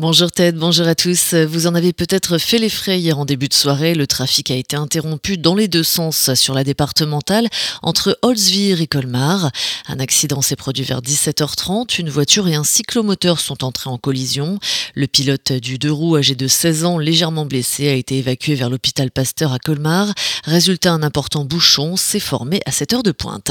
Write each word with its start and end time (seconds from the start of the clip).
Bonjour 0.00 0.30
Ted, 0.30 0.56
bonjour 0.56 0.86
à 0.86 0.94
tous. 0.94 1.34
Vous 1.34 1.66
en 1.66 1.74
avez 1.74 1.92
peut-être 1.92 2.38
fait 2.38 2.58
les 2.58 2.68
frais 2.68 3.00
hier 3.00 3.18
en 3.18 3.24
début 3.24 3.48
de 3.48 3.52
soirée. 3.52 3.96
Le 3.96 4.06
trafic 4.06 4.48
a 4.52 4.54
été 4.54 4.76
interrompu 4.76 5.38
dans 5.38 5.56
les 5.56 5.66
deux 5.66 5.82
sens 5.82 6.32
sur 6.34 6.54
la 6.54 6.62
départementale 6.62 7.48
entre 7.82 8.16
Holzwir 8.22 8.80
et 8.80 8.86
Colmar. 8.86 9.50
Un 9.88 9.98
accident 9.98 10.40
s'est 10.40 10.54
produit 10.54 10.84
vers 10.84 11.02
17h30. 11.02 11.98
Une 11.98 12.10
voiture 12.10 12.46
et 12.46 12.54
un 12.54 12.62
cyclomoteur 12.62 13.40
sont 13.40 13.64
entrés 13.64 13.90
en 13.90 13.98
collision. 13.98 14.60
Le 14.94 15.08
pilote 15.08 15.52
du 15.54 15.78
deux 15.78 15.90
roues 15.90 16.16
âgé 16.16 16.36
de 16.36 16.46
16 16.46 16.84
ans, 16.84 16.98
légèrement 16.98 17.44
blessé, 17.44 17.88
a 17.88 17.94
été 17.94 18.18
évacué 18.18 18.54
vers 18.54 18.70
l'hôpital 18.70 19.10
Pasteur 19.10 19.52
à 19.52 19.58
Colmar. 19.58 20.14
Résultat, 20.44 20.92
un 20.92 21.02
important 21.02 21.44
bouchon 21.44 21.96
s'est 21.96 22.20
formé 22.20 22.60
à 22.66 22.70
cette 22.70 22.92
heure 22.92 23.02
de 23.02 23.10
pointe. 23.10 23.50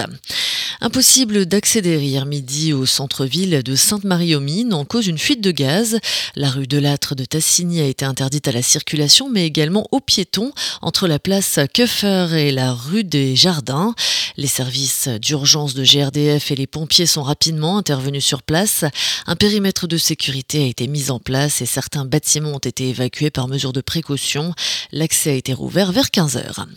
Impossible 0.80 1.48
d'accéder 1.48 2.00
hier 2.00 2.28
midi 2.28 2.72
au 2.72 2.86
centre-ville 2.86 3.64
de 3.64 3.76
Sainte-Marie-aux-Mines 3.76 4.74
en 4.74 4.86
cause 4.86 5.06
d'une 5.06 5.18
fuite 5.18 5.42
de 5.42 5.52
gaz. 5.52 6.00
La 6.40 6.52
rue 6.52 6.68
de 6.68 6.78
Lâtre 6.78 7.16
de 7.16 7.26
Tassigny 7.26 7.82
a 7.82 7.86
été 7.86 8.06
interdite 8.06 8.48
à 8.48 8.52
la 8.52 8.62
circulation, 8.62 9.28
mais 9.28 9.48
également 9.48 9.88
aux 9.92 10.00
piétons 10.00 10.52
entre 10.84 11.08
la 11.08 11.18
place 11.18 11.58
Köffer 11.74 12.28
et 12.34 12.52
la 12.52 12.74
rue 12.74 13.04
des 13.04 13.36
Jardins. 13.36 13.96
Les 14.38 14.46
services 14.46 15.08
d'urgence 15.08 15.74
de 15.74 15.84
GRDF 15.84 16.52
et 16.52 16.56
les 16.56 16.68
pompiers 16.68 17.08
sont 17.08 17.24
rapidement 17.24 17.80
intervenus 17.80 18.24
sur 18.24 18.44
place. 18.44 18.86
Un 19.26 19.36
périmètre 19.36 19.88
de 19.88 19.98
sécurité 19.98 20.62
a 20.62 20.68
été 20.68 20.86
mis 20.86 21.10
en 21.10 21.18
place 21.18 21.64
et 21.64 21.66
certains 21.66 22.06
bâtiments 22.06 22.54
ont 22.54 22.60
été 22.60 22.88
évacués 22.90 23.32
par 23.32 23.48
mesure 23.48 23.74
de 23.74 23.82
précaution. 23.82 24.54
L'accès 24.92 25.32
a 25.32 25.34
été 25.34 25.54
rouvert 25.54 25.92
vers 25.92 26.12
15 26.12 26.38
heures. 26.38 26.68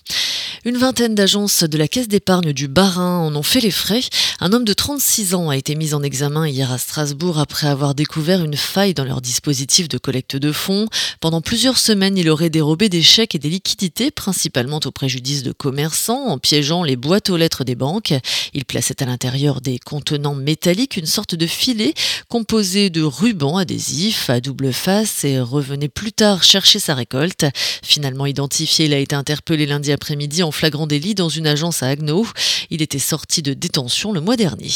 Une 0.66 0.76
vingtaine 0.76 1.14
d'agences 1.14 1.64
de 1.64 1.78
la 1.78 1.88
Caisse 1.88 2.06
d'épargne 2.06 2.52
du 2.52 2.68
Barin 2.68 3.16
en 3.16 3.34
ont 3.34 3.42
fait 3.42 3.60
les 3.60 3.70
frais. 3.70 4.02
Un 4.40 4.52
homme 4.52 4.66
de 4.66 4.74
36 4.74 5.34
ans 5.34 5.48
a 5.48 5.56
été 5.56 5.74
mis 5.74 5.94
en 5.94 6.02
examen 6.02 6.46
hier 6.46 6.70
à 6.70 6.76
Strasbourg 6.76 7.38
après 7.38 7.66
avoir 7.66 7.94
découvert 7.94 8.44
une 8.44 8.58
faille 8.58 8.92
dans 8.92 9.06
leur 9.06 9.22
dispositif 9.22 9.88
de 9.88 9.96
collecte 9.96 10.36
de 10.36 10.52
fonds. 10.52 10.86
Pendant 11.20 11.40
plusieurs 11.40 11.78
semaines, 11.78 12.18
il 12.18 12.28
aurait 12.28 12.50
dérobé 12.50 12.90
des 12.90 13.00
chèques 13.00 13.34
et 13.34 13.38
des 13.38 13.48
liquidités, 13.48 14.10
principalement 14.10 14.80
au 14.84 14.90
préjudice 14.90 15.42
de 15.42 15.52
commerçants, 15.52 16.26
en 16.26 16.36
piégeant 16.36 16.82
les 16.82 16.96
boîtes 16.96 17.30
aux 17.30 17.38
lettres 17.38 17.64
des 17.64 17.74
banques. 17.74 18.12
Il 18.52 18.66
plaçait 18.66 19.02
à 19.02 19.06
l'intérieur 19.06 19.62
des 19.62 19.78
contenants 19.78 20.34
métalliques 20.34 20.98
une 20.98 21.06
sorte 21.06 21.34
de 21.34 21.46
filet 21.46 21.94
composé 22.28 22.90
de 22.90 23.00
rubans 23.00 23.56
adhésifs 23.56 24.28
à 24.28 24.42
double 24.42 24.74
face 24.74 25.24
et 25.24 25.40
revenait 25.40 25.88
plus 25.88 26.12
tard 26.12 26.42
chercher 26.42 26.80
sa 26.80 26.94
récolte. 26.94 27.46
Finalement 27.82 28.26
identifié, 28.26 28.84
il 28.84 28.92
a 28.92 28.98
été 28.98 29.14
interpellé 29.16 29.64
lundi 29.64 29.90
après-midi 29.90 30.42
en 30.42 30.49
flagrant 30.50 30.86
délit 30.86 31.14
dans 31.14 31.28
une 31.28 31.46
agence 31.46 31.82
à 31.82 31.88
Agno. 31.88 32.26
Il 32.70 32.82
était 32.82 32.98
sorti 32.98 33.42
de 33.42 33.54
détention 33.54 34.12
le 34.12 34.20
mois 34.20 34.36
dernier. 34.36 34.70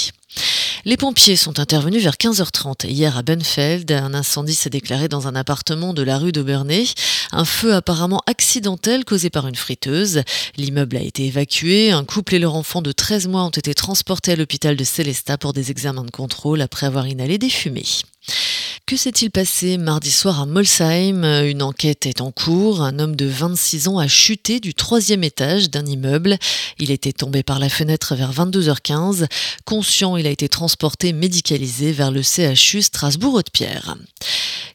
Les 0.84 0.98
pompiers 0.98 1.36
sont 1.36 1.60
intervenus 1.60 2.02
vers 2.02 2.16
15h30 2.16 2.86
hier 2.88 3.16
à 3.16 3.22
Benfeld. 3.22 3.90
Un 3.90 4.12
incendie 4.12 4.54
s'est 4.54 4.68
déclaré 4.68 5.08
dans 5.08 5.26
un 5.26 5.34
appartement 5.34 5.94
de 5.94 6.02
la 6.02 6.18
rue 6.18 6.32
d'Aubernay. 6.32 6.84
Un 7.32 7.46
feu 7.46 7.74
apparemment 7.74 8.20
accidentel 8.26 9.06
causé 9.06 9.30
par 9.30 9.46
une 9.46 9.54
friteuse. 9.54 10.22
L'immeuble 10.56 10.98
a 10.98 11.00
été 11.00 11.24
évacué. 11.24 11.90
Un 11.90 12.04
couple 12.04 12.34
et 12.34 12.38
leur 12.38 12.54
enfant 12.54 12.82
de 12.82 12.92
13 12.92 13.28
mois 13.28 13.44
ont 13.44 13.50
été 13.50 13.74
transportés 13.74 14.32
à 14.32 14.36
l'hôpital 14.36 14.76
de 14.76 14.84
Célestat 14.84 15.38
pour 15.38 15.54
des 15.54 15.70
examens 15.70 16.04
de 16.04 16.10
contrôle 16.10 16.60
après 16.60 16.86
avoir 16.86 17.06
inhalé 17.06 17.38
des 17.38 17.50
fumées. 17.50 17.86
Que 18.86 18.98
s'est-il 18.98 19.30
passé 19.30 19.78
mardi 19.78 20.10
soir 20.10 20.42
à 20.42 20.44
Molsheim? 20.44 21.24
Une 21.46 21.62
enquête 21.62 22.04
est 22.04 22.20
en 22.20 22.30
cours. 22.30 22.82
Un 22.82 22.98
homme 22.98 23.16
de 23.16 23.24
26 23.24 23.88
ans 23.88 23.98
a 23.98 24.08
chuté 24.08 24.60
du 24.60 24.74
troisième 24.74 25.24
étage 25.24 25.70
d'un 25.70 25.86
immeuble. 25.86 26.36
Il 26.78 26.90
était 26.90 27.14
tombé 27.14 27.42
par 27.42 27.58
la 27.58 27.70
fenêtre 27.70 28.14
vers 28.14 28.30
22h15. 28.34 29.26
Conscient, 29.64 30.18
il 30.18 30.26
a 30.26 30.30
été 30.30 30.50
transporté 30.50 31.14
médicalisé 31.14 31.92
vers 31.92 32.10
le 32.10 32.20
CHU 32.20 32.82
Strasbourg-Haute-Pierre. 32.82 33.96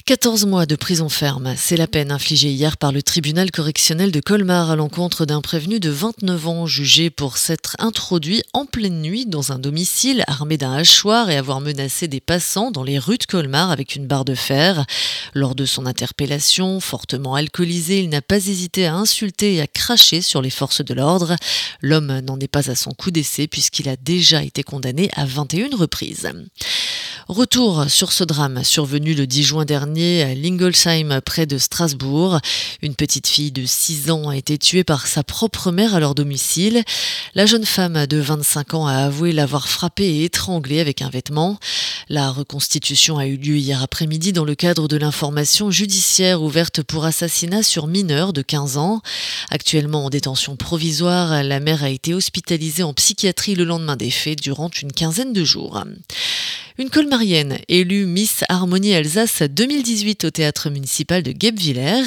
14 0.10 0.48
mois 0.48 0.66
de 0.66 0.76
prison 0.76 1.08
ferme, 1.08 1.54
c'est 1.56 1.78
la 1.78 1.86
peine 1.86 2.12
infligée 2.12 2.50
hier 2.50 2.78
par 2.78 2.92
le 2.92 3.04
tribunal 3.04 3.52
correctionnel 3.52 4.12
de 4.12 4.20
Colmar 4.20 4.72
à 4.72 4.76
l'encontre 4.76 5.28
d'un 5.28 5.40
prévenu 5.40 5.80
de 5.80 5.92
29 5.92 6.48
ans 6.48 6.66
jugé 6.66 7.12
pour 7.12 7.38
s'être 7.38 7.76
introduit 7.78 8.42
en 8.54 8.66
pleine 8.66 9.04
nuit 9.04 9.28
dans 9.28 9.52
un 9.52 9.60
domicile 9.60 10.24
armé 10.26 10.58
d'un 10.58 10.74
hachoir 10.74 11.30
et 11.30 11.38
avoir 11.38 11.62
menacé 11.62 12.08
des 12.08 12.22
passants 12.22 12.72
dans 12.72 12.82
les 12.82 12.98
rues 12.98 13.20
de 13.20 13.26
Colmar 13.26 13.70
avec 13.70 13.96
une 13.96 14.08
barre 14.08 14.26
de 14.26 14.34
fer. 14.34 14.84
Lors 15.36 15.54
de 15.54 15.68
son 15.68 15.86
interpellation, 15.86 16.80
fortement 16.80 17.36
alcoolisé, 17.36 18.00
il 18.00 18.10
n'a 18.10 18.24
pas 18.24 18.38
hésité 18.38 18.88
à 18.88 18.96
insulter 18.96 19.54
et 19.54 19.62
à 19.62 19.68
cracher 19.68 20.24
sur 20.24 20.42
les 20.42 20.50
forces 20.50 20.84
de 20.84 20.96
l'ordre. 20.96 21.36
L'homme 21.84 22.22
n'en 22.22 22.40
est 22.40 22.48
pas 22.48 22.72
à 22.72 22.76
son 22.76 22.94
coup 22.94 23.12
d'essai 23.12 23.46
puisqu'il 23.46 23.88
a 23.88 23.96
déjà 23.96 24.42
été 24.42 24.64
condamné 24.64 25.12
à 25.16 25.26
21 25.26 25.78
reprises. 25.78 26.32
Retour 27.30 27.92
sur 27.92 28.12
ce 28.12 28.24
drame 28.24 28.64
survenu 28.64 29.14
le 29.14 29.28
10 29.28 29.44
juin 29.44 29.64
dernier 29.64 30.24
à 30.24 30.34
Lingolsheim 30.34 31.22
près 31.24 31.46
de 31.46 31.60
Strasbourg. 31.60 32.40
Une 32.82 32.96
petite 32.96 33.28
fille 33.28 33.52
de 33.52 33.68
6 33.68 34.10
ans 34.10 34.30
a 34.30 34.36
été 34.36 34.58
tuée 34.58 34.84
par 34.84 35.06
sa 35.06 35.24
propre 35.24 35.72
mère 35.72 35.94
à 35.94 36.00
leur 36.00 36.16
domicile. 36.16 36.82
La 37.36 37.46
jeune 37.46 37.68
femme 37.68 38.08
de 38.08 38.18
25 38.18 38.74
ans 38.74 38.88
a 38.88 38.96
avoué 38.96 39.32
l'avoir 39.32 39.70
frappée 39.70 40.08
et 40.08 40.24
étranglée 40.24 40.80
avec 40.80 41.04
un 41.04 41.10
vêtement. 41.12 41.60
La 42.10 42.32
reconstitution 42.32 43.20
a 43.20 43.28
eu 43.28 43.38
lieu 43.38 43.58
hier 43.58 43.84
après-midi 43.84 44.34
dans 44.34 44.44
le 44.44 44.56
cadre 44.56 44.88
de 44.88 44.98
l'information 44.98 45.70
judiciaire 45.70 46.42
ouverte 46.42 46.82
pour 46.82 47.06
assassinat 47.06 47.62
sur 47.62 47.86
mineur 47.86 48.34
de 48.34 48.42
15 48.42 48.78
ans. 48.78 49.04
Actuellement 49.52 50.06
en 50.06 50.10
détention 50.10 50.56
provisoire, 50.56 51.44
la 51.44 51.60
mère 51.60 51.84
a 51.84 51.92
été 51.92 52.16
hospitalisée 52.16 52.82
en 52.82 52.96
psychiatrie 52.96 53.54
le 53.54 53.66
lendemain 53.66 53.98
des 53.98 54.10
faits 54.10 54.42
durant 54.42 54.72
une 54.82 54.92
quinzaine 54.92 55.32
de 55.32 55.44
jours. 55.44 55.84
Une 56.80 56.90
colmarienne 56.90 57.60
élue 57.68 58.06
Miss 58.06 58.46
Harmonie 58.48 58.96
Alsace 58.96 59.42
2018 59.42 60.24
au 60.24 60.32
théâtre 60.32 60.70
municipal 60.70 61.22
de 61.22 61.34
Guebwiller, 61.34 62.04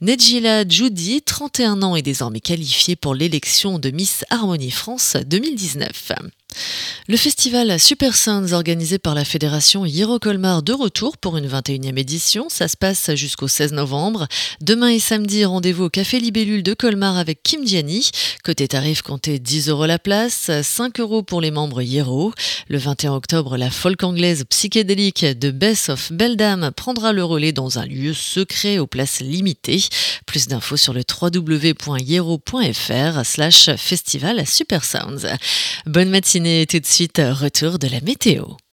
Nedjila 0.00 0.66
Judy, 0.66 1.22
31 1.22 1.84
ans, 1.84 1.94
est 1.94 2.02
désormais 2.02 2.40
qualifiée 2.40 2.96
pour 2.96 3.14
l'élection 3.14 3.78
de 3.78 3.90
Miss 3.90 4.24
Harmonie 4.28 4.72
France 4.72 5.16
2019. 5.24 6.10
Le 7.10 7.16
festival 7.16 7.80
Super 7.80 8.14
Sons 8.14 8.52
organisé 8.52 8.98
par 8.98 9.14
la 9.14 9.24
fédération 9.24 9.86
Hiro 9.86 10.18
Colmar 10.18 10.62
de 10.62 10.72
retour 10.72 11.16
pour 11.16 11.36
une 11.36 11.48
21e 11.48 11.98
édition. 11.98 12.48
Ça 12.48 12.68
se 12.68 12.76
passe 12.76 13.14
jusqu'au 13.14 13.48
16 13.48 13.72
novembre. 13.72 14.26
Demain 14.60 14.88
et 14.88 14.98
samedi, 14.98 15.44
rendez-vous 15.44 15.84
au 15.84 15.90
Café 15.90 16.20
Libellule 16.20 16.62
de 16.62 16.74
Colmar 16.74 17.16
avec 17.16 17.42
Kim 17.42 17.66
Gianni. 17.66 18.10
Côté 18.44 18.68
tarif, 18.68 19.02
comptez 19.02 19.38
10 19.38 19.68
euros 19.68 19.86
la 19.86 19.98
place, 19.98 20.50
5 20.62 21.00
euros 21.00 21.22
pour 21.22 21.40
les 21.40 21.50
membres 21.50 21.80
Hiro. 21.80 22.32
Le 22.68 22.78
21 22.78 23.12
octobre, 23.14 23.56
la 23.56 23.70
folk 23.70 24.02
anglaise 24.02 24.44
psychédélique 24.50 25.24
de 25.24 25.50
Bess 25.50 25.88
of 25.88 26.12
Beldam 26.12 26.70
prendra 26.76 27.12
le 27.12 27.24
relais 27.24 27.52
dans 27.52 27.78
un 27.78 27.86
lieu 27.86 28.12
secret 28.12 28.78
aux 28.78 28.86
places 28.86 29.20
limitées. 29.20 29.82
Plus 30.26 30.48
d'infos 30.48 30.76
sur 30.76 30.92
le 30.92 31.02
www.hero.fr 31.08 31.74
slash 33.24 33.70
festival 33.76 34.46
Super 34.46 34.84
Sounds. 34.84 35.26
Bonne 35.86 36.10
matinée 36.10 36.47
et 36.48 36.66
tout 36.66 36.78
de 36.78 36.86
suite 36.86 37.18
retour 37.18 37.78
de 37.78 37.88
la 37.88 38.00
météo. 38.00 38.44